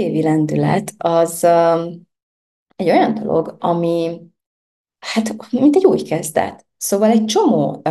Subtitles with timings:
[0.00, 2.08] Újévi lendület az um,
[2.76, 4.20] egy olyan dolog, ami
[4.98, 6.66] hát mint egy új kezdet.
[6.76, 7.82] Szóval egy csomó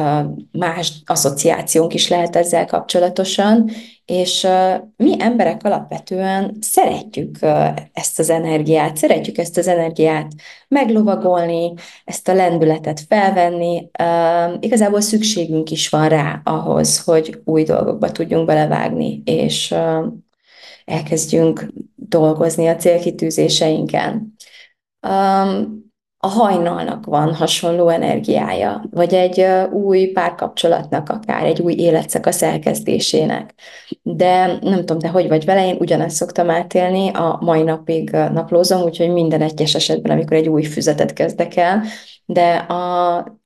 [0.51, 3.69] más asszociációnk is lehet ezzel kapcsolatosan,
[4.05, 4.47] és
[4.95, 7.37] mi emberek alapvetően szeretjük
[7.93, 10.31] ezt az energiát, szeretjük ezt az energiát
[10.67, 11.73] meglovagolni,
[12.05, 13.89] ezt a lendületet felvenni.
[14.59, 19.75] Igazából szükségünk is van rá ahhoz, hogy új dolgokba tudjunk belevágni, és
[20.89, 24.35] elkezdjünk dolgozni a célkitűzéseinken.
[25.07, 25.87] Um,
[26.21, 33.53] a hajnalnak van hasonló energiája, vagy egy új párkapcsolatnak akár, egy új életszakasz elkezdésének.
[34.01, 38.81] De nem tudom, te hogy vagy vele, én ugyanezt szoktam átélni, a mai napig naplózom,
[38.81, 41.83] úgyhogy minden egyes esetben, amikor egy új füzetet kezdek el,
[42.25, 43.38] de a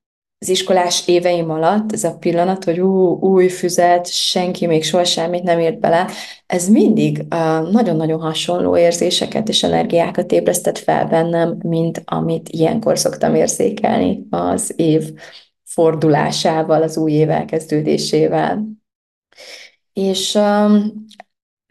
[0.43, 5.43] az iskolás éveim alatt ez a pillanat, hogy ú, új füzet, senki még soha semmit
[5.43, 6.07] nem ért bele,
[6.45, 7.25] ez mindig
[7.71, 15.13] nagyon-nagyon hasonló érzéseket és energiákat ébresztett fel bennem, mint amit ilyenkor szoktam érzékelni az év
[15.63, 18.65] fordulásával, az új év elkezdődésével.
[19.93, 21.05] És um,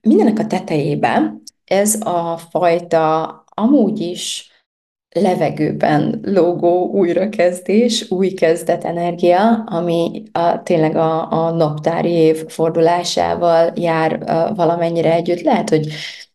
[0.03, 4.52] mindenek a tetejében ez a fajta amúgy is
[5.13, 14.23] levegőben lógó újrakezdés, új kezdet energia, ami a, tényleg a, a naptári év fordulásával jár
[14.31, 15.41] a, valamennyire együtt.
[15.41, 15.87] Lehet, hogy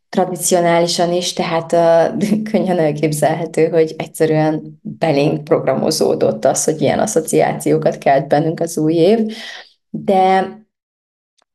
[0.09, 8.27] tradicionálisan is, tehát uh, könnyen elképzelhető, hogy egyszerűen belénk programozódott az, hogy ilyen asszociációkat kelt
[8.27, 9.19] bennünk az új év,
[9.89, 10.51] de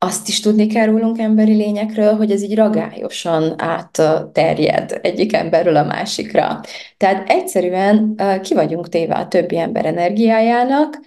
[0.02, 5.84] azt is tudni kell rólunk emberi lényekről, hogy ez így ragályosan átterjed egyik emberről a
[5.84, 6.60] másikra.
[6.96, 11.00] Tehát egyszerűen ki vagyunk téve a többi ember energiájának,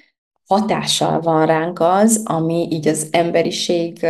[0.47, 4.06] hatással van ránk az, ami így az emberiség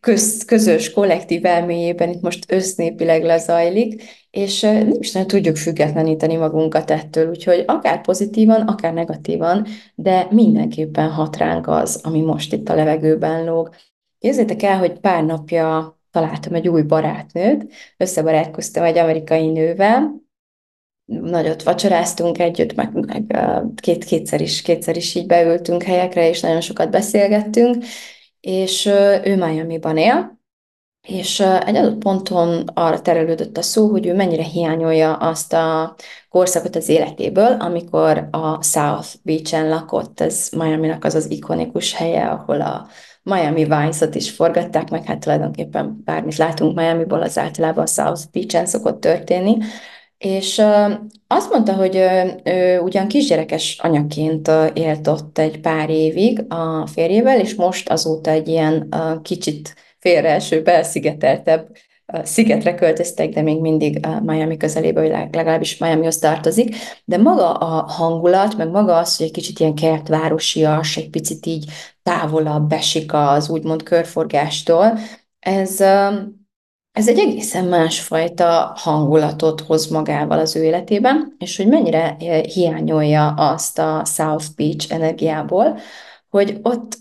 [0.00, 6.90] köz, közös, kollektív elméjében itt most össznépileg lezajlik, és nem is nem tudjuk függetleníteni magunkat
[6.90, 12.74] ettől, úgyhogy akár pozitívan, akár negatívan, de mindenképpen hat ránk az, ami most itt a
[12.74, 13.74] levegőben lóg.
[14.18, 20.20] Érzétek el, hogy pár napja találtam egy új barátnőt, összebarátkoztam egy amerikai nővel,
[21.04, 23.38] nagyot vacsoráztunk együtt, meg, meg
[23.74, 27.84] két, kétszer, is, kétszer is így beültünk helyekre, és nagyon sokat beszélgettünk,
[28.40, 28.86] és
[29.24, 30.39] ő Miami-ban él,
[31.10, 35.94] és egy adott ponton arra terelődött a szó, hogy ő mennyire hiányolja azt a
[36.28, 42.60] korszakot az életéből, amikor a South Beach-en lakott, ez Miami-nak az az ikonikus helye, ahol
[42.60, 42.86] a
[43.22, 48.66] Miami Vice-ot is forgatták, meg hát tulajdonképpen bármit látunk Miami-ból, az általában a South Beach-en
[48.66, 49.56] szokott történni,
[50.18, 50.62] és
[51.26, 51.96] azt mondta, hogy
[52.44, 58.48] ő ugyan kisgyerekes anyaként élt ott egy pár évig a férjével, és most azóta egy
[58.48, 61.76] ilyen kicsit félreeső, belszigeteltebb
[62.22, 68.56] szigetre költöztek, de még mindig Miami közelébe, vagy legalábbis Miamihoz tartozik, de maga a hangulat,
[68.56, 71.70] meg maga az, hogy egy kicsit ilyen kertvárosias, egy picit így
[72.02, 74.98] távolabb esik az úgymond körforgástól,
[75.38, 75.80] ez
[76.92, 83.28] ez egy egészen másfajta hangulatot hoz magával az ő életében, és hogy mennyire eh, hiányolja
[83.28, 85.78] azt a South Beach energiából,
[86.28, 86.98] hogy ott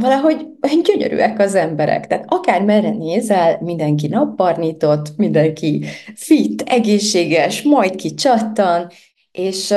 [0.00, 0.46] valahogy
[0.82, 2.06] gyönyörűek az emberek.
[2.06, 5.84] Tehát akár merre nézel, mindenki napbarnított, mindenki
[6.14, 8.90] fit, egészséges, majd ki csattan,
[9.32, 9.74] és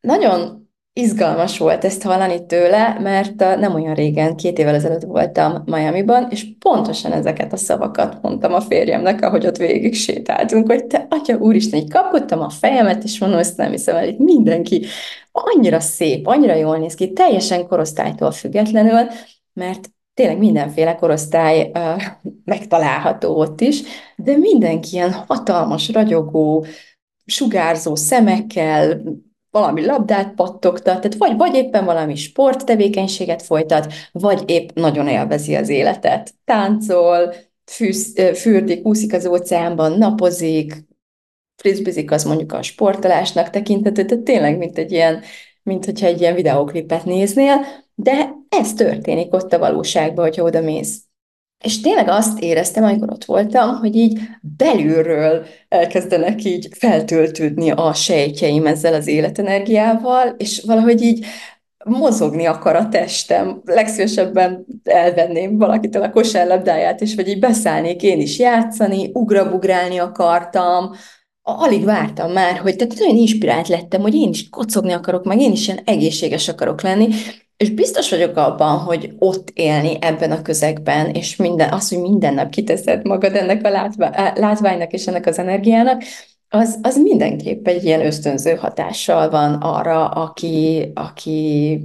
[0.00, 0.61] nagyon
[0.94, 6.46] izgalmas volt ezt hallani tőle, mert nem olyan régen, két évvel ezelőtt voltam Miami-ban, és
[6.58, 11.80] pontosan ezeket a szavakat mondtam a férjemnek, ahogy ott végig sétáltunk, hogy te, atya úristen,
[11.80, 14.86] így kapkodtam a fejemet, és mondom, ezt nem hiszem el, itt mindenki
[15.32, 19.08] annyira szép, annyira jól néz ki, teljesen korosztálytól függetlenül,
[19.52, 22.02] mert tényleg mindenféle korosztály uh,
[22.44, 23.82] megtalálható ott is,
[24.16, 26.66] de mindenki ilyen hatalmas, ragyogó,
[27.24, 29.02] sugárzó szemekkel,
[29.52, 35.68] valami labdát pattogtat, tehát vagy, vagy éppen valami sporttevékenységet folytat, vagy épp nagyon élvezi az
[35.68, 36.34] életet.
[36.44, 37.34] Táncol,
[37.64, 40.74] fűz, fürdik, úszik az óceánban, napozik,
[41.56, 45.22] frizbizik, az mondjuk a sportolásnak tekinthető, tehát tényleg, mint egy ilyen,
[45.62, 51.02] mint hogyha egy ilyen videóklipet néznél, de ez történik ott a valóságban, hogyha oda mész.
[51.62, 58.66] És tényleg azt éreztem, amikor ott voltam, hogy így belülről elkezdenek így feltöltődni a sejtjeim
[58.66, 61.26] ezzel az életenergiával, és valahogy így
[61.84, 63.62] mozogni akar a testem.
[63.64, 70.90] Legszívesebben elvenném valakitől a kosárlabdáját, és vagy így beszállnék én is játszani, ugrabugrálni akartam,
[71.42, 75.52] alig vártam már, hogy tehát nagyon inspirált lettem, hogy én is kocogni akarok, meg én
[75.52, 77.08] is ilyen egészséges akarok lenni,
[77.56, 82.34] és biztos vagyok abban, hogy ott élni ebben a közegben, és minden, az, hogy minden
[82.34, 83.90] nap kiteszed magad ennek a
[84.34, 86.02] látványnak és ennek az energiának,
[86.54, 91.80] az, az mindenképp egy ilyen ösztönző hatással van arra, aki, aki,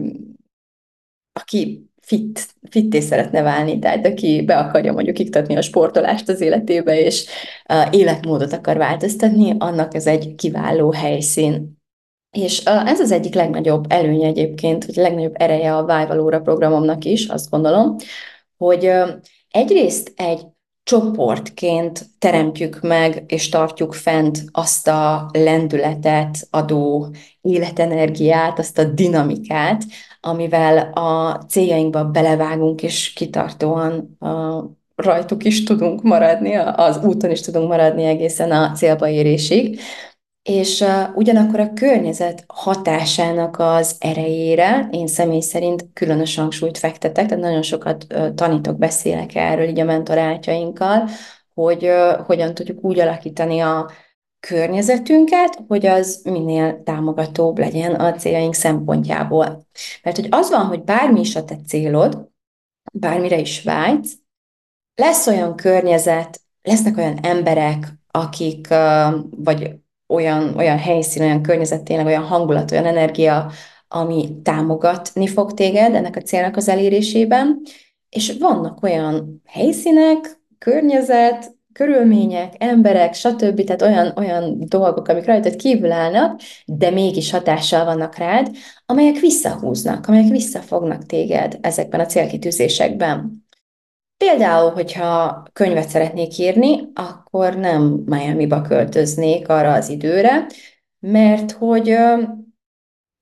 [1.34, 7.00] aki fit, fitté szeretne válni, tehát aki be akarja mondjuk iktatni a sportolást az életébe,
[7.00, 7.25] és
[7.69, 11.77] uh, életmódot akar változtatni, annak ez egy kiváló helyszín.
[12.32, 17.50] És ez az egyik legnagyobb előnye egyébként, vagy legnagyobb ereje a Vájvalóra programomnak is, azt
[17.50, 17.96] gondolom,
[18.58, 18.92] hogy
[19.52, 20.46] egyrészt egy
[20.84, 27.08] csoportként teremtjük meg és tartjuk fent azt a lendületet adó
[27.42, 29.84] életenergiát, azt a dinamikát,
[30.22, 34.64] amivel a céljainkba belevágunk, és kitartóan a
[34.96, 39.80] rajtuk is tudunk maradni, az úton is tudunk maradni egészen a célba érésig.
[40.48, 47.44] És uh, ugyanakkor a környezet hatásának az erejére én személy szerint különös hangsúlyt fektetek, tehát
[47.44, 48.06] nagyon sokat
[48.36, 51.10] tanítok, beszélek erről így a mentorátjainkkal,
[51.54, 51.92] hogy
[52.26, 53.92] hogyan tudjuk úgy alakítani a
[54.40, 59.68] környezetünket, hogy az minél támogatóbb legyen a céljaink szempontjából.
[60.04, 62.30] Mert hogy az van, hogy bármi is a te célod,
[62.94, 64.14] bármire is vágysz,
[64.96, 68.68] lesz olyan környezet, lesznek olyan emberek, akik,
[69.30, 73.51] vagy olyan, olyan helyszín, olyan környezet, tényleg olyan hangulat, olyan energia,
[73.88, 77.62] ami támogatni fog téged ennek a célnak az elérésében,
[78.09, 83.63] és vannak olyan helyszínek, környezet, körülmények, emberek, stb.
[83.63, 88.50] Tehát olyan, olyan dolgok, amik rajtad kívül állnak, de mégis hatással vannak rád,
[88.86, 93.47] amelyek visszahúznak, amelyek visszafognak téged ezekben a célkitűzésekben.
[94.18, 100.48] Például, hogyha könyvet szeretnék írni, akkor nem Miami-ba költöznék arra az időre,
[101.00, 101.96] mert hogy,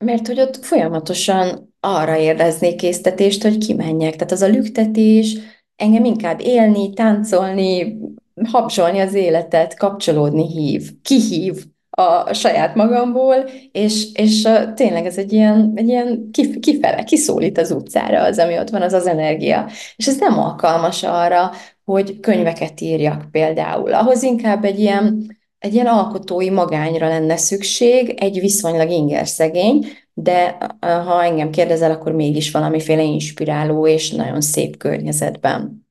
[0.05, 4.15] mert hogy ott folyamatosan arra érdeznék késztetést, hogy kimenjek.
[4.15, 5.37] Tehát az a lüktetés
[5.75, 7.97] engem inkább élni, táncolni,
[8.43, 11.65] habzsolni az életet, kapcsolódni hív, kihív
[11.95, 13.35] a saját magamból,
[13.71, 18.69] és, és tényleg ez egy ilyen, egy ilyen kifele, kiszólít az utcára az, ami ott
[18.69, 19.69] van, az az energia.
[19.95, 21.51] És ez nem alkalmas arra,
[21.83, 23.93] hogy könyveket írjak például.
[23.93, 31.23] Ahhoz inkább egy ilyen, egy ilyen alkotói magányra lenne szükség, egy viszonylag ingerszegény, de ha
[31.23, 35.87] engem kérdezel, akkor mégis valamiféle inspiráló és nagyon szép környezetben.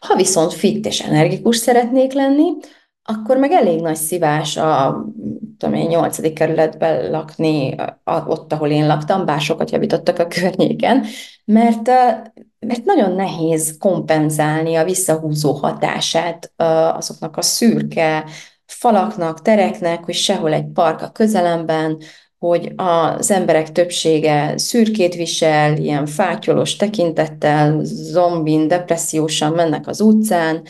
[0.00, 2.50] Ha viszont fit és energikus szeretnék lenni,
[3.06, 5.04] akkor meg elég nagy szívás a
[5.58, 6.32] tudom én, 8.
[6.32, 7.74] kerületben lakni,
[8.04, 11.04] ott, ahol én laktam, bár sokat javítottak a környéken,
[11.44, 11.86] mert,
[12.58, 16.52] mert nagyon nehéz kompenzálni a visszahúzó hatását
[16.96, 18.24] azoknak a szürke
[18.66, 21.98] falaknak, tereknek, hogy sehol egy park a közelemben,
[22.38, 30.62] hogy az emberek többsége szürkét visel, ilyen fátyolos tekintettel, zombin, depressziósan mennek az utcán,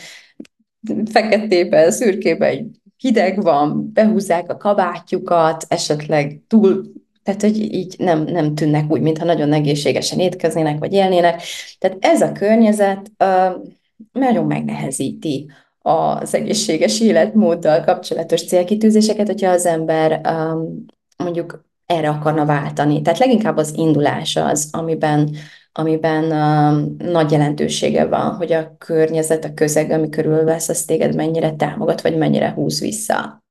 [1.11, 6.91] feketében, szürkében hideg van, behúzzák a kabátjukat, esetleg túl,
[7.23, 11.41] tehát hogy így nem, nem tűnnek úgy, mintha nagyon egészségesen étkeznének, vagy élnének.
[11.79, 13.63] Tehát ez a környezet uh,
[14.11, 20.85] nagyon megnehezíti az egészséges életmóddal kapcsolatos célkitűzéseket, hogyha az ember um,
[21.17, 23.01] mondjuk erre akarna váltani.
[23.01, 25.35] Tehát leginkább az indulás az, amiben,
[25.77, 31.51] amiben uh, nagy jelentősége van, hogy a környezet, a közeg, ami körülvesz, az téged mennyire
[31.51, 33.43] támogat, vagy mennyire húz vissza.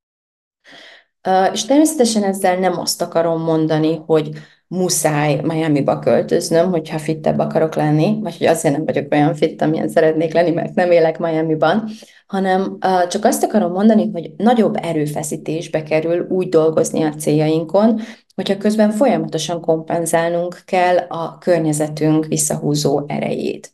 [1.29, 4.31] Uh, és természetesen ezzel nem azt akarom mondani, hogy
[4.69, 9.89] muszáj Miami-ba költöznöm, hogyha fittebb akarok lenni, vagy hogy azért nem vagyok olyan fit, amilyen
[9.89, 11.89] szeretnék lenni, mert nem élek Miami-ban,
[12.27, 18.01] hanem uh, csak azt akarom mondani, hogy nagyobb erőfeszítésbe kerül úgy dolgozni a céljainkon,
[18.35, 23.73] hogyha közben folyamatosan kompenzálnunk kell a környezetünk visszahúzó erejét.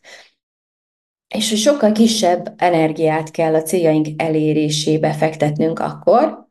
[1.35, 6.42] És hogy sokkal kisebb energiát kell a céljaink elérésébe fektetnünk akkor,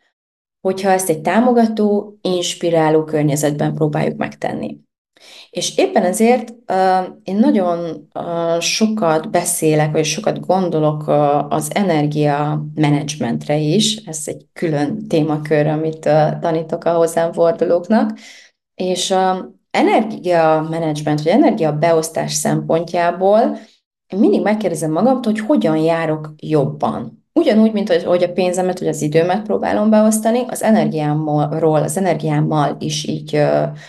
[0.62, 4.80] hogyha ezt egy támogató, inspiráló környezetben próbáljuk megtenni.
[5.50, 12.66] És éppen ezért uh, én nagyon uh, sokat beszélek, vagy sokat gondolok uh, az energia
[12.74, 18.18] menedzsmentre is, ez egy külön témakör, amit uh, tanítok a hozzám fordulóknak,
[18.74, 19.36] és uh,
[19.70, 23.58] energia menedzsment, vagy energia beosztás szempontjából
[24.12, 27.21] én mindig megkérdezem magamtól, hogy hogyan járok jobban.
[27.34, 33.04] Ugyanúgy, mint hogy a pénzemet vagy az időmet próbálom beosztani, az energiámról, az energiámmal is
[33.04, 33.42] így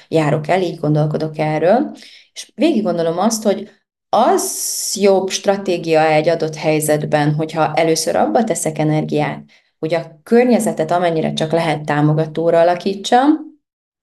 [0.07, 1.91] járok el, így gondolkodok erről,
[2.33, 3.69] és végig gondolom azt, hogy
[4.09, 9.43] az jobb stratégia egy adott helyzetben, hogyha először abba teszek energiát,
[9.79, 13.29] hogy a környezetet amennyire csak lehet támogatóra alakítsam,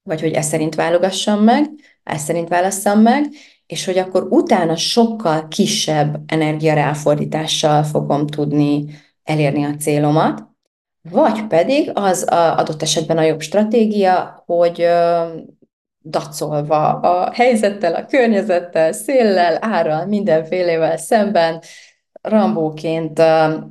[0.03, 1.71] vagy hogy ezt szerint válogassam meg,
[2.03, 3.25] ezt szerint válasszam meg,
[3.67, 8.85] és hogy akkor utána sokkal kisebb energiaráfordítással fogom tudni
[9.25, 10.49] elérni a célomat,
[11.11, 14.87] vagy pedig az a adott esetben a jobb stratégia, hogy
[16.03, 21.63] dacolva a helyzettel, a környezettel, széllel, árral, mindenfélevel szemben,
[22.23, 23.23] Rambóként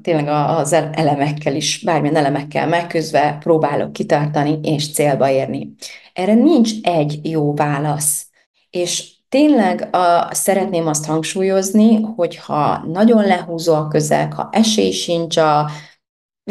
[0.01, 5.73] tényleg az elemekkel is, bármilyen elemekkel megküzdve próbálok kitartani és célba érni.
[6.13, 8.27] Erre nincs egy jó válasz.
[8.69, 15.37] És tényleg a, szeretném azt hangsúlyozni, hogy ha nagyon lehúzó a közeg, ha esély sincs
[15.37, 15.69] a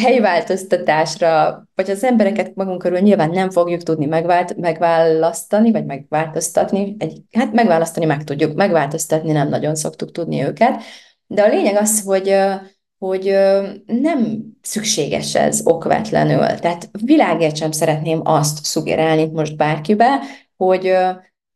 [0.01, 6.97] helyváltoztatásra, vagy az embereket magunk körül nyilván nem fogjuk tudni megvált, megválasztani, vagy megváltoztatni.
[6.99, 10.83] Egy, hát megválasztani meg tudjuk, megváltoztatni nem nagyon szoktuk tudni őket.
[11.27, 12.37] De a lényeg az, hogy,
[12.99, 13.35] hogy
[13.87, 16.47] nem szükséges ez okvetlenül.
[16.47, 20.19] Tehát világért sem szeretném azt szugerálni most bárkibe,
[20.57, 20.93] hogy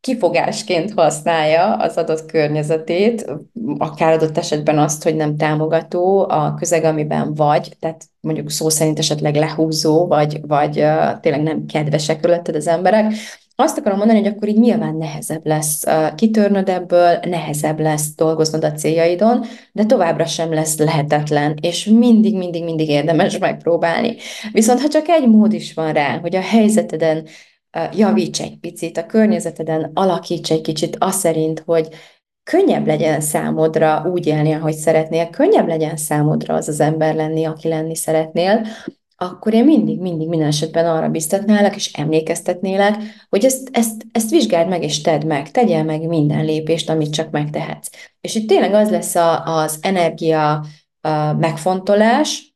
[0.03, 3.31] kifogásként használja az adott környezetét,
[3.77, 8.99] akár adott esetben azt, hogy nem támogató a közeg, amiben vagy, tehát mondjuk szó szerint
[8.99, 13.13] esetleg lehúzó, vagy, vagy uh, tényleg nem kedvesek körülötted az emberek,
[13.55, 15.83] azt akarom mondani, hogy akkor így nyilván nehezebb lesz
[16.15, 22.63] kitörnöd ebből, nehezebb lesz dolgoznod a céljaidon, de továbbra sem lesz lehetetlen, és mindig, mindig,
[22.63, 24.15] mindig érdemes megpróbálni.
[24.51, 27.25] Viszont ha csak egy mód is van rá, hogy a helyzeteden
[27.93, 31.87] javíts egy picit, a környezeteden alakíts egy kicsit azt szerint, hogy
[32.43, 37.67] könnyebb legyen számodra úgy élni, ahogy szeretnél, könnyebb legyen számodra az az ember lenni, aki
[37.67, 38.67] lenni szeretnél,
[39.15, 42.95] akkor én mindig, mindig minden esetben arra biztatnálak, és emlékeztetnélek,
[43.29, 47.31] hogy ezt, ezt, ezt vizsgáld meg, és tedd meg, tegyél meg minden lépést, amit csak
[47.31, 47.89] megtehetsz.
[48.21, 50.65] És itt tényleg az lesz a, az energia
[51.01, 52.52] a megfontolás,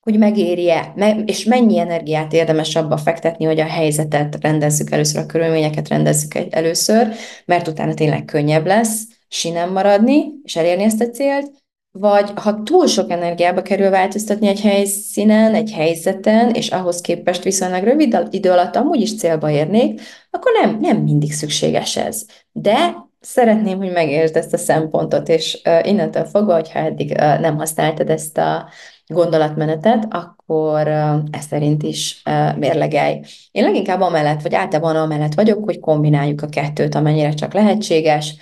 [0.00, 5.88] hogy megéri-e, és mennyi energiát érdemes abba fektetni, hogy a helyzetet rendezzük először, a körülményeket
[5.88, 7.08] rendezzük először,
[7.44, 11.50] mert utána tényleg könnyebb lesz sinem maradni, és elérni ezt a célt,
[11.92, 17.84] vagy ha túl sok energiába kerül változtatni egy helyszínen, egy helyzeten, és ahhoz képest viszonylag
[17.84, 22.24] rövid idő alatt amúgy is célba érnék, akkor nem, nem mindig szükséges ez.
[22.52, 28.38] De szeretném, hogy megértsd ezt a szempontot, és innentől fogva, hogyha eddig nem használtad ezt
[28.38, 28.68] a
[29.10, 30.88] gondolatmenetet, akkor
[31.30, 32.22] ezt szerint is
[32.56, 33.20] mérlegelj.
[33.50, 38.34] Én leginkább amellett, vagy általában amellett vagyok, hogy kombináljuk a kettőt, amennyire csak lehetséges,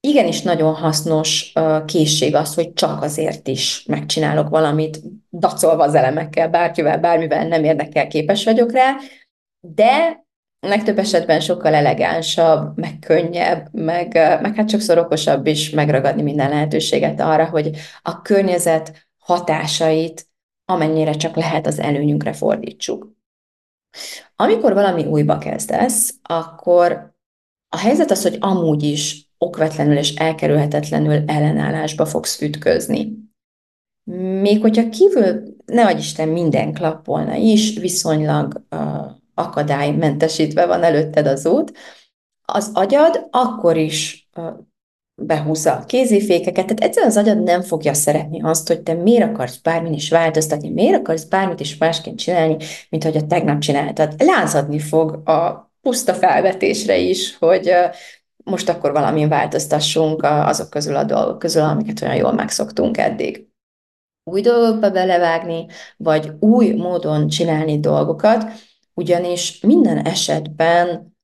[0.00, 1.52] igenis nagyon hasznos
[1.86, 5.00] készség az, hogy csak azért is megcsinálok valamit,
[5.30, 8.96] dacolva az elemekkel, bárkivel, bármivel nem érdekel, képes vagyok rá,
[9.60, 10.24] de
[10.60, 14.12] legtöbb esetben sokkal elegánsabb, meg könnyebb, meg,
[14.42, 17.70] meg hát sokszor okosabb is megragadni minden lehetőséget arra, hogy
[18.02, 20.28] a környezet hatásait
[20.64, 23.12] amennyire csak lehet az előnyünkre fordítsuk.
[24.36, 27.14] Amikor valami újba kezdesz, akkor
[27.68, 33.18] a helyzet az, hogy amúgy is okvetlenül és elkerülhetetlenül ellenállásba fogsz ütközni.
[34.40, 41.46] Még hogyha kívül, ne adj Isten, minden klappolna is, viszonylag uh, akadálymentesítve van előtted az
[41.46, 41.72] út,
[42.42, 44.52] az agyad akkor is uh,
[45.20, 49.56] behúzza a kézifékeket, tehát egyszerűen az agyad nem fogja szeretni azt, hogy te miért akarsz
[49.56, 52.56] bármin is változtatni, miért akarsz bármit is másként csinálni,
[52.88, 54.14] mint hogy a tegnap csináltad.
[54.18, 57.72] Lázadni fog a puszta felvetésre is, hogy
[58.44, 63.48] most akkor valamin változtassunk azok közül a dolgok közül, amiket olyan jól megszoktunk eddig.
[64.24, 68.44] Új dolgokba belevágni, vagy új módon csinálni dolgokat,
[68.94, 71.16] ugyanis minden esetben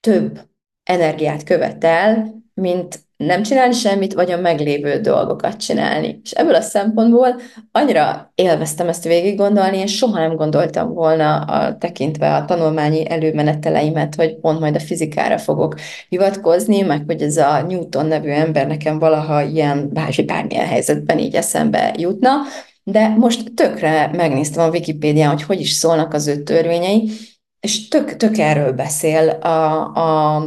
[0.00, 0.40] több
[0.82, 6.20] energiát követel, mint nem csinálni semmit, vagy a meglévő dolgokat csinálni.
[6.24, 7.40] És ebből a szempontból
[7.72, 14.14] annyira élveztem ezt végig gondolni, és soha nem gondoltam volna a, tekintve a tanulmányi előmeneteleimet,
[14.14, 15.74] hogy pont majd a fizikára fogok
[16.08, 21.34] hivatkozni, meg hogy ez a Newton nevű ember nekem valaha ilyen bármi, bármilyen helyzetben így
[21.34, 22.30] eszembe jutna,
[22.82, 27.10] de most tökre megnéztem a Wikipédián, hogy hogy is szólnak az ő törvényei,
[27.60, 30.42] és tök, tök erről beszél a, a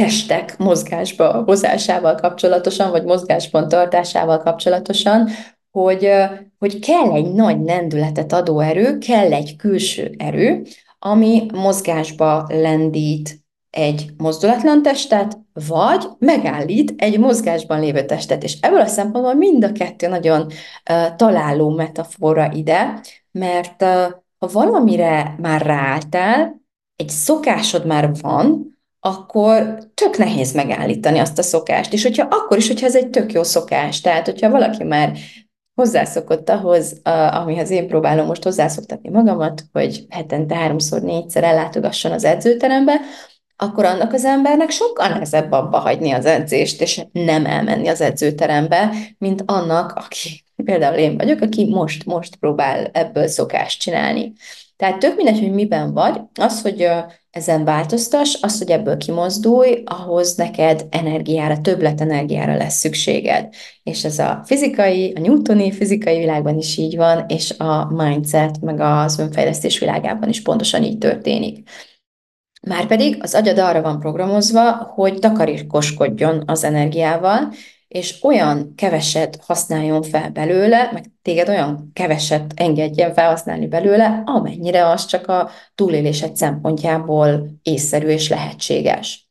[0.00, 5.28] testek mozgásba hozásával kapcsolatosan, vagy mozgásban tartásával kapcsolatosan,
[5.70, 6.12] hogy,
[6.58, 10.62] hogy kell egy nagy lendületet adó erő, kell egy külső erő,
[10.98, 13.38] ami mozgásba lendít
[13.70, 15.38] egy mozdulatlan testet,
[15.68, 18.42] vagy megállít egy mozgásban lévő testet.
[18.42, 23.88] És ebből a szempontból mind a kettő nagyon uh, találó metafora ide, mert uh,
[24.38, 26.60] ha valamire már ráálltál,
[26.96, 31.92] egy szokásod már van, akkor tök nehéz megállítani azt a szokást.
[31.92, 35.18] És hogyha akkor is, hogyha ez egy tök jó szokás, tehát hogyha valaki már
[35.74, 43.00] hozzászokott ahhoz, amihez én próbálom most hozzászoktatni magamat, hogy hetente háromszor, négyszer ellátogasson az edzőterembe,
[43.56, 48.90] akkor annak az embernek sokkal nehezebb abba hagyni az edzést, és nem elmenni az edzőterembe,
[49.18, 54.32] mint annak, aki például én vagyok, aki most, most próbál ebből szokást csinálni.
[54.80, 56.88] Tehát tök mindegy, hogy miben vagy, az, hogy
[57.30, 63.54] ezen változtass, az, hogy ebből kimozdulj, ahhoz neked energiára, többlet energiára lesz szükséged.
[63.82, 68.80] És ez a fizikai, a newtoni fizikai világban is így van, és a mindset, meg
[68.80, 71.68] az önfejlesztés világában is pontosan így történik.
[72.68, 77.52] Márpedig az agyad arra van programozva, hogy takarékoskodjon az energiával,
[77.90, 85.06] és olyan keveset használjon fel belőle, meg téged olyan keveset engedjen felhasználni belőle, amennyire az
[85.06, 89.30] csak a túlélésed szempontjából észszerű és lehetséges.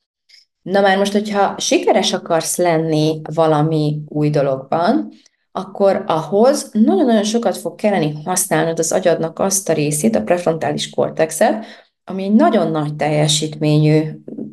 [0.62, 5.12] Na már most, hogyha sikeres akarsz lenni valami új dologban,
[5.52, 11.66] akkor ahhoz nagyon-nagyon sokat fog kelleni használnod az agyadnak azt a részét, a prefrontális kortexet,
[12.04, 14.02] ami egy nagyon nagy teljesítményű,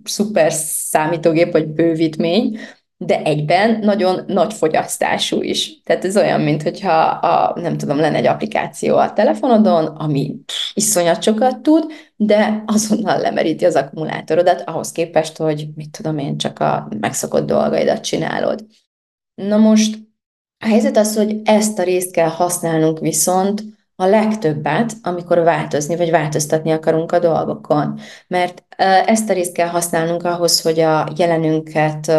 [0.04, 2.58] szuper számítógép vagy bővítmény,
[2.98, 5.82] de egyben nagyon nagy fogyasztású is.
[5.82, 10.36] Tehát ez olyan, mint hogyha a, nem tudom, lenne egy applikáció a telefonodon, ami
[10.74, 11.84] iszonyat sokat tud,
[12.16, 18.00] de azonnal lemeríti az akkumulátorodat ahhoz képest, hogy mit tudom én, csak a megszokott dolgaidat
[18.00, 18.66] csinálod.
[19.34, 19.98] Na most
[20.58, 23.62] a helyzet az, hogy ezt a részt kell használnunk viszont
[23.96, 27.98] a legtöbbet, amikor változni vagy változtatni akarunk a dolgokon.
[28.28, 28.64] Mert
[29.06, 32.12] ezt a részt kell használnunk ahhoz, hogy a jelenünket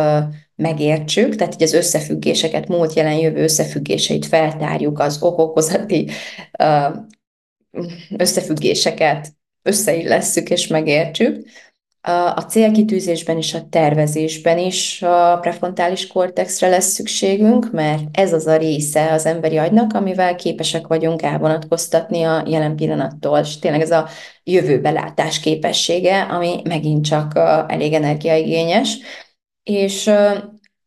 [0.58, 6.10] megértsük, tehát így az összefüggéseket, múlt, jelen, jövő összefüggéseit feltárjuk, az okokozati
[8.18, 11.46] összefüggéseket összeillesszük és megértsük.
[12.36, 18.58] A célkitűzésben és a tervezésben is a prefrontális kortexre lesz szükségünk, mert ez az a
[18.58, 24.08] része az emberi agynak, amivel képesek vagyunk elvonatkoztatni a jelen pillanattól, és tényleg ez a
[24.44, 27.32] jövőbelátás képessége, ami megint csak
[27.68, 28.98] elég energiaigényes,
[29.64, 30.12] és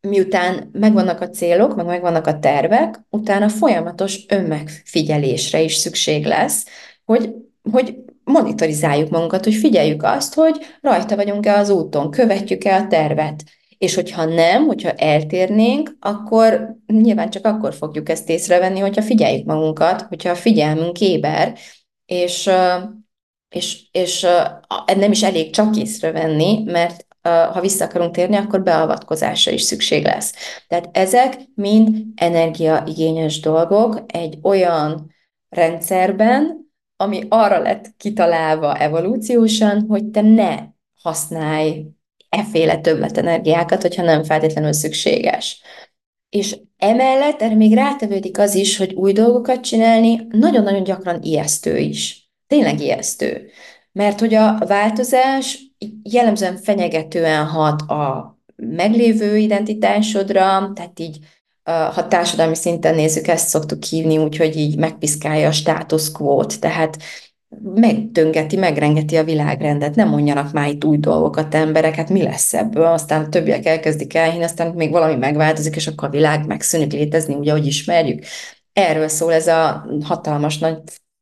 [0.01, 6.67] miután megvannak a célok, meg megvannak a tervek, utána folyamatos önmegfigyelésre is szükség lesz,
[7.05, 7.35] hogy,
[7.73, 13.45] hogy monitorizáljuk magunkat, hogy figyeljük azt, hogy rajta vagyunk-e az úton, követjük-e a tervet.
[13.79, 20.03] És hogyha nem, hogyha eltérnénk, akkor nyilván csak akkor fogjuk ezt észrevenni, hogyha figyeljük magunkat,
[20.03, 21.59] hogyha a figyelmünk éber,
[22.07, 22.51] és,
[23.49, 24.27] és, és
[24.97, 30.35] nem is elég csak észrevenni, mert ha vissza akarunk térni, akkor beavatkozásra is szükség lesz.
[30.69, 35.15] Tehát ezek mind energiaigényes dolgok egy olyan
[35.49, 40.57] rendszerben, ami arra lett kitalálva evolúciósan, hogy te ne
[41.03, 41.87] használj
[42.29, 45.63] efféle többletenergiákat, hogyha nem feltétlenül szükséges.
[46.29, 52.31] És emellett erre még rátevődik az is, hogy új dolgokat csinálni nagyon-nagyon gyakran ijesztő is.
[52.47, 53.51] Tényleg ijesztő.
[53.93, 55.59] Mert hogy a változás
[56.03, 61.19] jellemzően fenyegetően hat a meglévő identitásodra, tehát így
[61.65, 66.97] ha társadalmi szinten nézzük, ezt szoktuk hívni, úgyhogy így megpiszkálja a status quo-t, tehát
[67.75, 72.85] megdöngeti, megrengeti a világrendet, nem mondjanak már itt új dolgokat emberek, hát mi lesz ebből,
[72.85, 77.35] aztán a többiek elkezdik elhinni, aztán még valami megváltozik, és akkor a világ megszűnik létezni,
[77.35, 78.25] úgy, ahogy ismerjük.
[78.73, 80.79] Erről szól ez a hatalmas nagy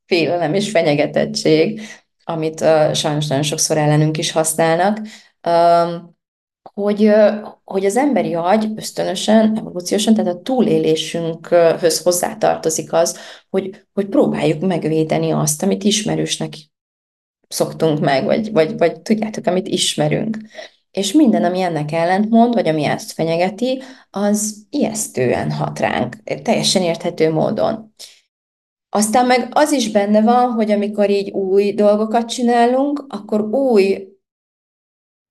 [0.06, 1.80] félelem és fenyegetettség,
[2.28, 5.00] amit uh, sajnos nagyon sokszor ellenünk is használnak.
[5.48, 6.16] Um,
[6.74, 7.12] hogy,
[7.64, 13.18] hogy az emberi agy ösztönösen, evolúciósan, tehát a túlélésünkhöz hozzátartozik az,
[13.50, 16.54] hogy, hogy próbáljuk megvédeni azt, amit ismerősnek
[17.48, 20.36] szoktunk meg, vagy, vagy, vagy tudjátok, amit ismerünk.
[20.90, 27.30] És minden, ami ennek ellentmond, vagy ami ezt fenyegeti, az ijesztően hat ránk, teljesen érthető
[27.32, 27.94] módon.
[28.90, 34.08] Aztán meg az is benne van, hogy amikor így új dolgokat csinálunk, akkor új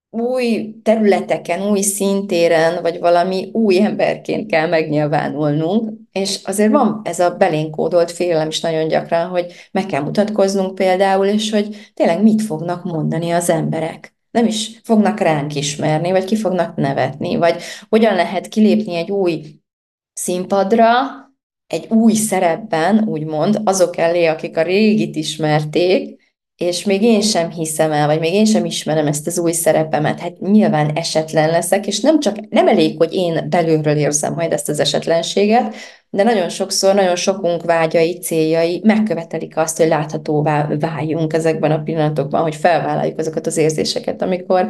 [0.10, 7.36] új területeken, új szintéren, vagy valami új emberként kell megnyilvánulnunk, és azért van ez a
[7.36, 12.84] belénkódolt félelem is nagyon gyakran, hogy meg kell mutatkoznunk például, és hogy tényleg mit fognak
[12.84, 14.16] mondani az emberek.
[14.32, 19.44] Nem is fognak ránk ismerni, vagy ki fognak nevetni, vagy hogyan lehet kilépni egy új
[20.14, 20.92] színpadra,
[21.68, 26.18] egy új szerepben, úgymond, azok elé, akik a régit ismerték,
[26.58, 30.20] és még én sem hiszem el, vagy még én sem ismerem ezt az új szerepemet,
[30.20, 34.70] hát nyilván esetlen leszek, és nem csak, nem elég, hogy én belülről érzem majd ezt
[34.70, 35.76] az esetlenséget,
[36.10, 42.42] de nagyon sokszor, nagyon sokunk vágyai, céljai megkövetelik azt, hogy láthatóvá váljunk ezekben a pillanatokban,
[42.42, 44.68] hogy felvállaljuk azokat az érzéseket, amikor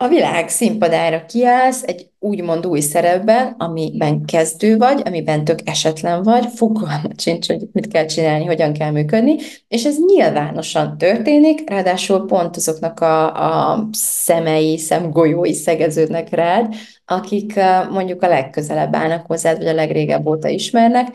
[0.00, 6.46] a világ színpadára kiállsz egy úgymond új szerepben, amiben kezdő vagy, amiben tök esetlen vagy,
[6.54, 9.36] fogalmat sincs, hogy mit kell csinálni, hogyan kell működni,
[9.68, 18.22] és ez nyilvánosan történik, ráadásul pont azoknak a, a szemei, szemgolyói szegeződnek rád, akik mondjuk
[18.22, 21.06] a legközelebb állnak hozzád, vagy a legrégebb óta ismernek,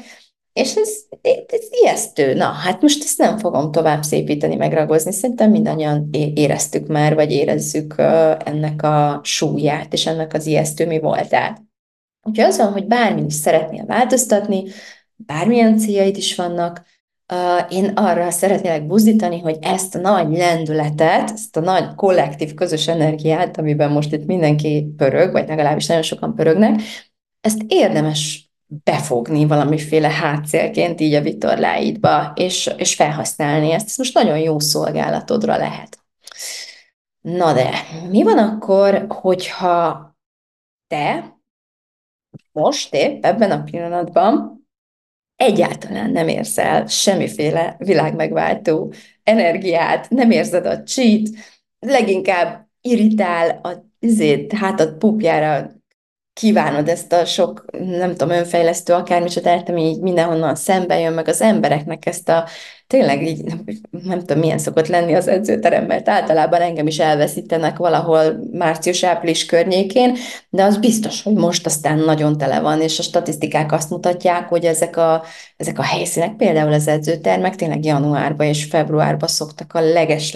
[0.54, 0.90] és ez,
[1.48, 2.34] ez ijesztő.
[2.34, 5.12] Na, hát most ezt nem fogom tovább szépíteni, megragozni.
[5.12, 7.96] Szerintem mindannyian éreztük már, vagy érezzük
[8.46, 11.62] ennek a súlyát, és ennek az ijesztő mi voltát.
[12.24, 14.64] Úgyhogy az van, hogy bármi is szeretnél változtatni,
[15.16, 16.86] bármilyen céljaid is vannak,
[17.70, 23.58] én arra szeretnélek buzdítani, hogy ezt a nagy lendületet, ezt a nagy kollektív közös energiát,
[23.58, 26.82] amiben most itt mindenki pörög, vagy legalábbis nagyon sokan pörögnek,
[27.42, 28.53] ezt érdemes
[28.84, 33.88] befogni valamiféle hátszélként így a vitorláidba, és, és felhasználni ezt.
[33.88, 35.98] Ez most nagyon jó szolgálatodra lehet.
[37.22, 37.70] Na de,
[38.10, 40.12] mi van akkor, hogyha
[40.88, 41.38] te
[42.52, 44.62] most épp ebben a pillanatban
[45.36, 51.30] egyáltalán nem érzel semmiféle világmegváltó energiát, nem érzed a cheat,
[51.80, 55.72] leginkább irritál a izét, hátad pupjára
[56.34, 61.42] kívánod ezt a sok, nem tudom, önfejlesztő akármicsodát, ami így mindenhonnan szembe jön, meg az
[61.42, 62.48] embereknek ezt a
[62.94, 63.44] tényleg így,
[64.04, 70.18] nem tudom, milyen szokott lenni az edzőteremben, mert általában engem is elveszítenek valahol március-április környékén,
[70.50, 74.66] de az biztos, hogy most aztán nagyon tele van, és a statisztikák azt mutatják, hogy
[74.66, 75.24] ezek a,
[75.58, 80.32] ezek a helyszínek, például az edzőtermek tényleg januárban és februárban szoktak a leges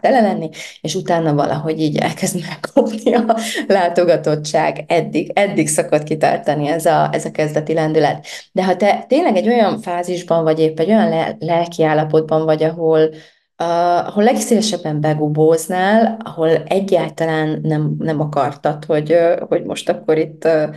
[0.00, 0.48] tele lenni,
[0.80, 4.84] és utána valahogy így elkezd megkopni a látogatottság.
[4.86, 8.26] Eddig, eddig szokott kitartani ez a, ez a kezdeti lendület.
[8.52, 12.62] De ha te tényleg egy olyan fázisban vagy épp egy olyan le, lelki állapotban vagy,
[12.62, 20.18] ahol, uh, ahol legszívesebben begubóznál, ahol egyáltalán nem, nem akartad, hogy, uh, hogy most akkor
[20.18, 20.74] itt uh,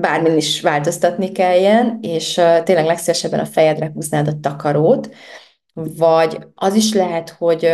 [0.00, 5.10] bármin is változtatni kelljen, és uh, tényleg legszívesebben a fejedre húznád a takarót,
[5.96, 7.64] vagy az is lehet, hogy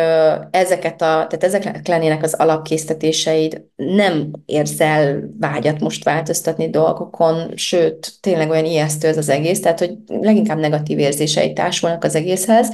[0.51, 8.51] ezeket a, tehát ezek lennének az alapkészítetéseid, nem érzel vágyat most változtatni dolgokon, sőt, tényleg
[8.51, 12.69] olyan ijesztő ez az egész, tehát hogy leginkább negatív érzései társulnak az egészhez,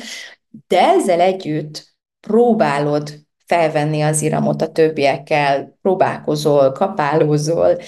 [0.67, 7.79] de ezzel együtt próbálod felvenni az iramot a többiekkel, próbálkozol, kapálózol,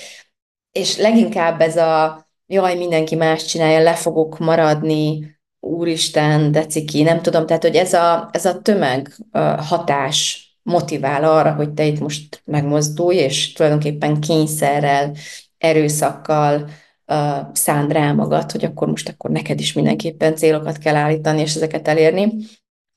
[0.73, 7.23] és leginkább ez a jaj, mindenki más csinálja, le fogok maradni, úristen, de ciki, nem
[7.23, 9.17] tudom, tehát hogy ez a, ez a tömeg
[9.59, 15.13] hatás motivál arra, hogy te itt most megmozdulj, és tulajdonképpen kényszerrel,
[15.59, 16.69] erőszakkal
[17.07, 21.55] uh, szánd rá magad, hogy akkor most akkor neked is mindenképpen célokat kell állítani, és
[21.55, 22.33] ezeket elérni,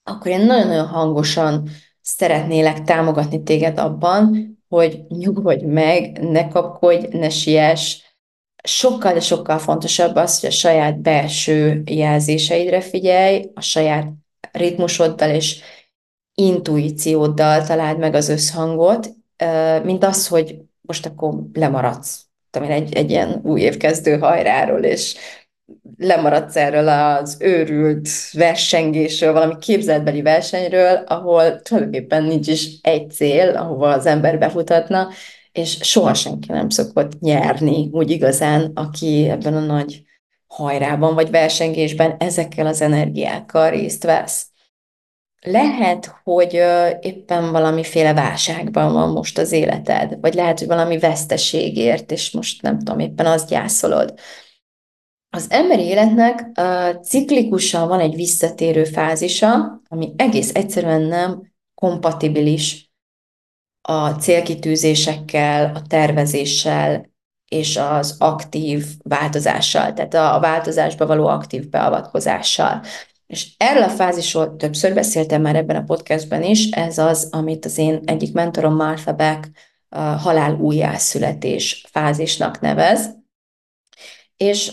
[0.04, 1.70] akkor én nagyon-nagyon hangosan
[2.02, 8.05] szeretnélek támogatni téged abban, hogy nyugodj meg, ne kapkodj, ne siess,
[8.66, 14.08] sokkal, de sokkal fontosabb az, hogy a saját belső jelzéseidre figyelj, a saját
[14.52, 15.60] ritmusoddal és
[16.34, 19.10] intuícióddal találd meg az összhangot,
[19.84, 22.20] mint az, hogy most akkor lemaradsz.
[22.50, 25.16] Tudom egy, egy ilyen új évkezdő hajráról, és
[25.98, 33.90] lemaradsz erről az őrült versengésről, valami képzeltbeli versenyről, ahol tulajdonképpen nincs is egy cél, ahova
[33.90, 35.08] az ember befutatna,
[35.58, 40.04] és soha senki nem szokott nyerni úgy igazán, aki ebben a nagy
[40.48, 44.48] hajrában vagy versengésben ezekkel az energiákkal részt vesz.
[45.42, 46.54] Lehet, hogy
[47.02, 52.78] éppen valamiféle válságban van most az életed, vagy lehet, hogy valami veszteségért, és most nem
[52.78, 54.14] tudom, éppen azt gyászolod.
[55.30, 56.50] Az emberi életnek
[57.02, 62.85] ciklikusan van egy visszatérő fázisa, ami egész egyszerűen nem kompatibilis
[63.88, 67.14] a célkitűzésekkel, a tervezéssel
[67.50, 72.82] és az aktív változással, tehát a, változásba való aktív beavatkozással.
[73.28, 77.78] És erről a fázisról többször beszéltem már ebben a podcastben is, ez az, amit az
[77.78, 79.50] én egyik mentorom Martha Beck
[79.90, 83.16] a halál újjászületés fázisnak nevez.
[84.38, 84.72] És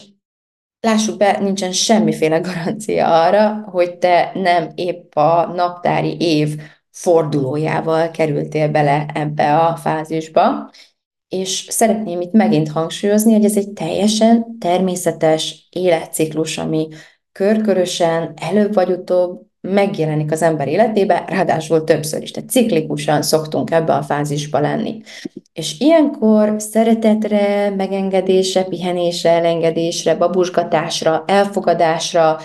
[0.80, 6.60] lássuk be, nincsen semmiféle garancia arra, hogy te nem épp a naptári év
[6.92, 10.70] fordulójával kerültél bele ebbe a fázisba,
[11.28, 16.88] és szeretném itt megint hangsúlyozni, hogy ez egy teljesen természetes életciklus, ami
[17.32, 22.30] körkörösen előbb vagy utóbb megjelenik az ember életébe, ráadásul többször is.
[22.30, 25.00] Tehát ciklikusan szoktunk ebbe a fázisba lenni.
[25.52, 32.38] És ilyenkor szeretetre, megengedésre, pihenésre, elengedésre, babusgatásra, elfogadásra,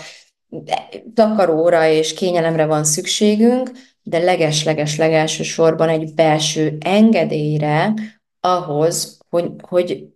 [1.14, 3.70] takaróra és kényelemre van szükségünk,
[4.08, 7.94] de leges-leges legelső sorban egy belső engedélyre
[8.40, 10.06] ahhoz, hogy, hogy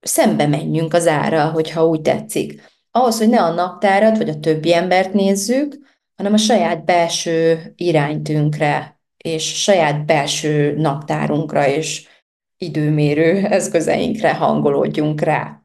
[0.00, 2.62] szembe menjünk az ára, hogyha úgy tetszik.
[2.90, 5.78] Ahhoz, hogy ne a naptárat vagy a többi embert nézzük,
[6.16, 12.08] hanem a saját belső iránytünkre, és saját belső naptárunkra és
[12.56, 15.62] időmérő eszközeinkre hangolódjunk rá.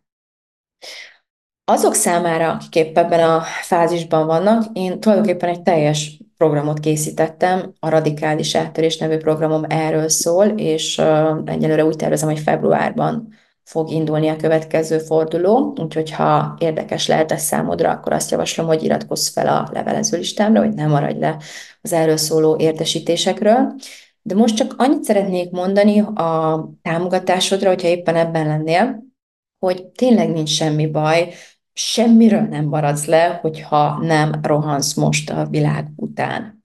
[1.65, 7.90] Azok számára, akik épp ebben a fázisban vannak, én tulajdonképpen egy teljes programot készítettem, a
[7.90, 11.02] Radikális Áttörés nevű programom erről szól, és
[11.46, 13.28] egyelőre úgy tervezem, hogy februárban
[13.64, 18.84] fog indulni a következő forduló, úgyhogy ha érdekes lehet ez számodra, akkor azt javaslom, hogy
[18.84, 21.38] iratkozz fel a levelező listámra, hogy ne maradj le
[21.82, 23.76] az erről szóló értesítésekről.
[24.22, 29.04] De most csak annyit szeretnék mondani a támogatásodra, hogyha éppen ebben lennél,
[29.60, 31.34] hogy tényleg nincs semmi baj,
[31.74, 36.64] semmiről nem maradsz le, hogyha nem rohansz most a világ után.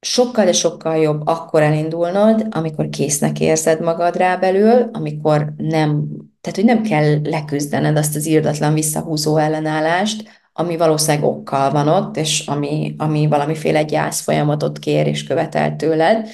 [0.00, 6.06] Sokkal, de sokkal jobb akkor elindulnod, amikor késznek érzed magad rá belül, amikor nem,
[6.40, 12.16] tehát hogy nem kell leküzdened azt az írdatlan visszahúzó ellenállást, ami valószínűleg okkal van ott,
[12.16, 16.28] és ami, ami valamiféle gyász folyamatot kér és követel tőled,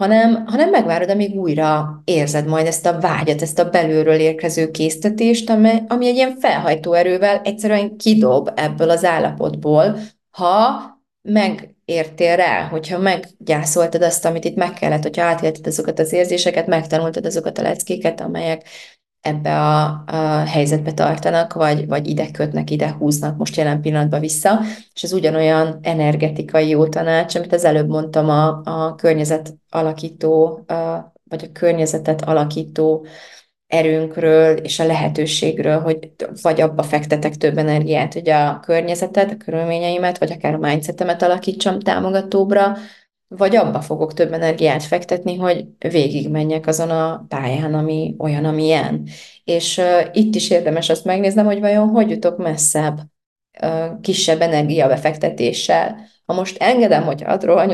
[0.00, 5.50] hanem, hanem megvárod, amíg újra érzed majd ezt a vágyat, ezt a belülről érkező késztetést,
[5.50, 9.98] ami, ami egy ilyen felhajtó erővel egyszerűen kidob ebből az állapotból,
[10.30, 10.82] ha
[11.22, 17.26] megértél rá, hogyha meggyászoltad azt, amit itt meg kellett, hogyha átélted azokat az érzéseket, megtanultad
[17.26, 18.68] azokat a leckéket, amelyek
[19.20, 24.60] ebbe a, a helyzetbe tartanak, vagy, vagy ide kötnek, ide húznak most jelen pillanatban vissza,
[24.94, 31.12] és ez ugyanolyan energetikai jó tanács, amit az előbb mondtam a, a környezet alakító, a,
[31.24, 33.06] vagy a környezetet alakító
[33.66, 40.18] erőnkről és a lehetőségről, hogy vagy abba fektetek több energiát, hogy a környezetet, a körülményeimet,
[40.18, 42.76] vagy akár a mindsetemet alakítsam támogatóbbra,
[43.36, 49.08] vagy abba fogok több energiát fektetni, hogy végigmenjek azon a pályán, ami olyan, amilyen.
[49.44, 53.00] És uh, itt is érdemes azt megnéznem, hogy vajon hogy jutok messzebb
[53.62, 55.96] uh, kisebb energiabefektetéssel.
[56.26, 57.22] Ha most engedem, hogy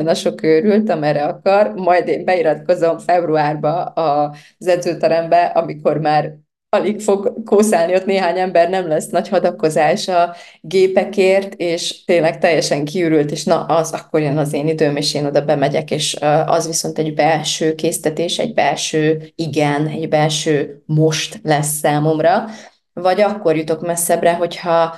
[0.09, 6.37] a sok őrült, amerre akar, majd én beiratkozom februárba az edzőterembe, amikor már
[6.77, 12.85] alig fog kószálni ott néhány ember, nem lesz nagy hadakozás a gépekért, és tényleg teljesen
[12.85, 16.67] kiürült, és na, az akkor jön az én időm, és én oda bemegyek, és az
[16.67, 22.45] viszont egy belső késztetés, egy belső igen, egy belső most lesz számomra,
[22.93, 24.97] vagy akkor jutok messzebbre, hogyha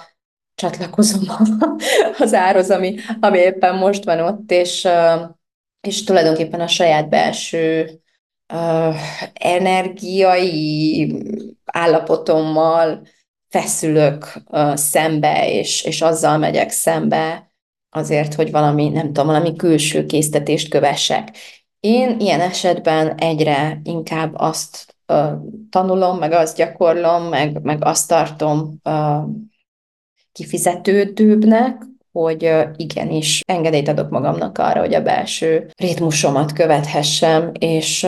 [0.54, 1.20] csatlakozom
[2.18, 4.88] az árhoz, ami, ami éppen most van ott, és,
[5.80, 7.90] és tulajdonképpen a saját belső
[8.54, 8.96] uh,
[9.32, 11.14] energiai
[11.64, 13.06] állapotommal
[13.48, 14.42] feszülök
[14.74, 17.52] szembe, és, és azzal megyek szembe
[17.90, 21.36] azért, hogy valami, nem tudom, valami külső késztetést kövessek.
[21.80, 25.32] Én ilyen esetben egyre inkább azt uh,
[25.70, 29.22] tanulom, meg azt gyakorlom, meg, meg azt tartom uh,
[30.32, 31.82] kifizetődőbbnek,
[32.22, 38.06] hogy igenis engedélyt adok magamnak arra, hogy a belső ritmusomat követhessem, és,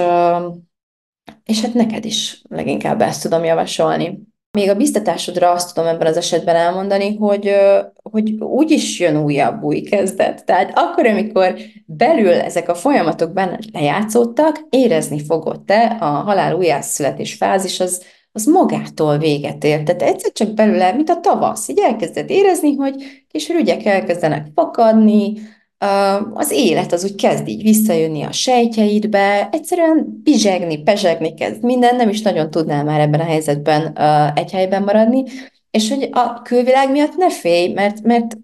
[1.44, 4.18] és hát neked is leginkább ezt tudom javasolni.
[4.58, 7.54] Még a biztatásodra azt tudom ebben az esetben elmondani, hogy,
[8.10, 10.44] hogy úgy is jön újabb új kezdet.
[10.44, 11.54] Tehát akkor, amikor
[11.86, 18.44] belül ezek a folyamatok benne lejátszódtak, érezni fogod te a halál újjászületés fázis, az, az
[18.44, 19.82] magától véget ér.
[19.82, 25.32] Tehát egyszer csak belőle, mint a tavasz, így elkezded érezni, hogy kis rügyek elkezdenek fakadni,
[26.34, 32.08] az élet az úgy kezd így visszajönni a sejtjeidbe, egyszerűen bizsegni, pezsegni kezd minden, nem
[32.08, 33.98] is nagyon tudnál már ebben a helyzetben
[34.34, 35.24] egy helyben maradni,
[35.70, 38.36] és hogy a külvilág miatt ne félj, mert, mert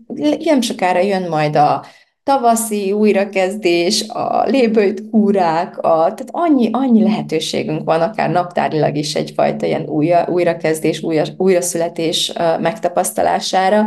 [0.44, 1.85] nem sokára jön majd a
[2.27, 9.67] tavaszi újrakezdés, a lébőjt kúrák, a, tehát annyi, annyi lehetőségünk van, akár naptárilag is egyfajta
[9.67, 13.87] ilyen újra, újrakezdés, újra, újraszületés megtapasztalására,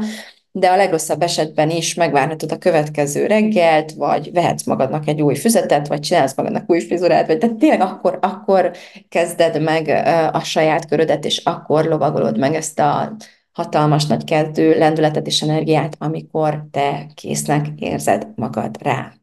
[0.51, 5.87] de a legrosszabb esetben is megvárhatod a következő reggelt, vagy vehetsz magadnak egy új füzetet,
[5.87, 8.71] vagy csinálsz magadnak új frizurát, vagy de tényleg akkor, akkor
[9.09, 9.87] kezded meg
[10.33, 13.15] a saját körödet, és akkor lovagolod meg ezt a
[13.51, 19.13] hatalmas nagy kezdő lendületet és energiát, amikor te késznek érzed magad rá.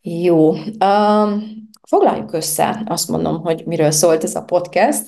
[0.00, 0.50] Jó,
[0.84, 5.02] um, foglaljuk össze, azt mondom, hogy miről szólt ez a podcast.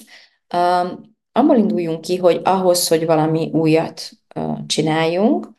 [0.54, 5.50] Um, abból induljunk ki, hogy ahhoz, hogy valami újat uh, csináljunk,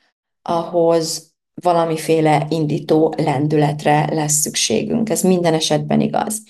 [0.41, 5.09] ahhoz valamiféle indító lendületre lesz szükségünk.
[5.09, 6.41] Ez minden esetben igaz.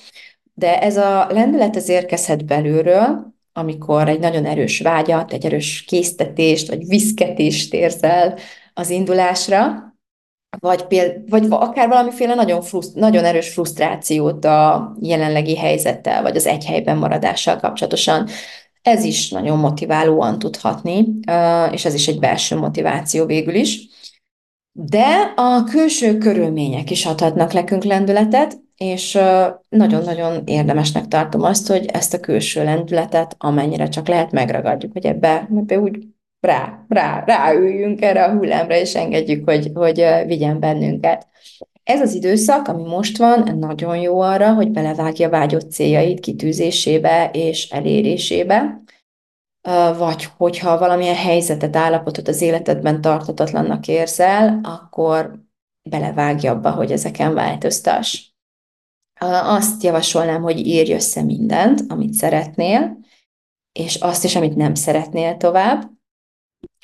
[0.53, 6.67] De ez a lendület az érkezhet belülről, amikor egy nagyon erős vágyat, egy erős késztetést,
[6.67, 8.37] vagy viszketést érzel
[8.73, 9.93] az indulásra,
[10.59, 16.45] vagy, péld, vagy akár valamiféle nagyon, fruszt, nagyon erős frusztrációt a jelenlegi helyzettel, vagy az
[16.45, 18.27] egy helyben maradással kapcsolatosan.
[18.81, 21.05] Ez is nagyon motiválóan tudhatni,
[21.71, 23.87] és ez is egy belső motiváció végül is.
[24.77, 29.17] De a külső körülmények is adhatnak nekünk lendületet, és
[29.69, 35.49] nagyon-nagyon érdemesnek tartom azt, hogy ezt a külső lendületet amennyire csak lehet megragadjuk, hogy ebbe,
[35.55, 36.07] ebbe úgy
[36.39, 41.27] rá, rá, ráüljünk erre a hullámra, és engedjük, hogy, hogy vigyen bennünket.
[41.83, 47.69] Ez az időszak, ami most van, nagyon jó arra, hogy belevágja vágyott céljait kitűzésébe és
[47.69, 48.83] elérésébe,
[49.97, 55.39] vagy hogyha valamilyen helyzetet, állapotot az életedben tartatatlannak érzel, akkor
[55.89, 58.23] belevágja abba, hogy ezeken változtass.
[59.43, 62.97] Azt javasolnám, hogy írj össze mindent, amit szeretnél,
[63.71, 65.89] és azt is, amit nem szeretnél tovább,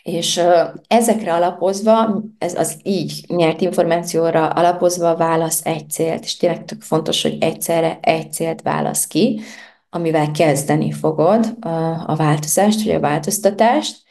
[0.03, 0.41] és
[0.87, 7.21] ezekre alapozva, ez az így nyert információra alapozva válasz egy célt, és tényleg tök fontos,
[7.21, 9.41] hogy egyszerre egy célt válasz ki,
[9.93, 11.57] amivel kezdeni fogod
[12.05, 14.03] a változást, vagy a változtatást,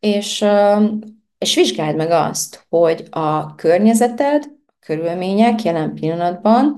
[0.00, 0.44] és,
[1.38, 6.76] és vizsgáld meg azt, hogy a környezeted, a körülmények jelen pillanatban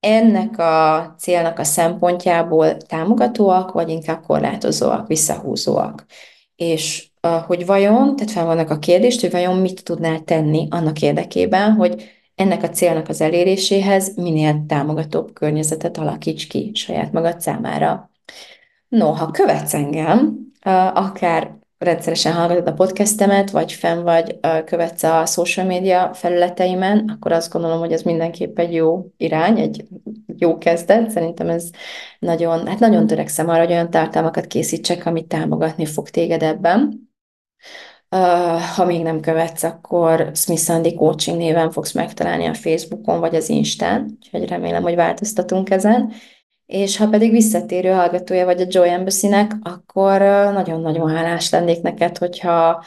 [0.00, 6.06] ennek a célnak a szempontjából támogatóak, vagy inkább korlátozóak, visszahúzóak.
[6.56, 7.10] És
[7.46, 12.10] hogy vajon, tehát fel vannak a kérdést, hogy vajon mit tudnál tenni annak érdekében, hogy
[12.42, 18.10] ennek a célnak az eléréséhez minél támogatóbb környezetet alakíts ki saját magad számára.
[18.88, 20.38] No, ha követsz engem,
[20.94, 27.52] akár rendszeresen hallgatod a podcastemet, vagy fenn vagy, követsz a social media felületeimen, akkor azt
[27.52, 29.84] gondolom, hogy ez mindenképp egy jó irány, egy
[30.36, 31.10] jó kezdet.
[31.10, 31.70] Szerintem ez
[32.18, 37.10] nagyon, hát nagyon törekszem arra, hogy olyan tartalmakat készítsek, amit támogatni fog téged ebben.
[38.76, 43.48] Ha még nem követsz, akkor Smith Sandy Coaching néven fogsz megtalálni a Facebookon vagy az
[43.48, 46.12] Instán, úgyhogy remélem, hogy változtatunk ezen.
[46.66, 50.20] És ha pedig visszatérő hallgatója vagy a Joy Embassy-nek, akkor
[50.52, 52.84] nagyon-nagyon hálás lennék neked, hogyha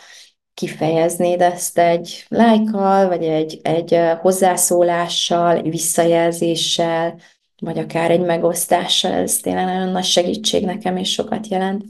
[0.54, 7.16] kifejeznéd ezt egy lájkkal, vagy egy, egy hozzászólással, egy visszajelzéssel,
[7.60, 11.84] vagy akár egy megosztással, ez tényleg nagyon nagy segítség nekem, és sokat jelent.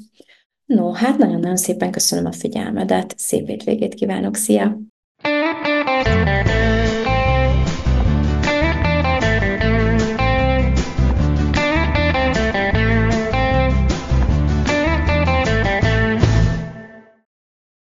[0.66, 4.78] No, hát nagyon-nagyon szépen köszönöm a figyelmedet, szép hétvégét kívánok, szia!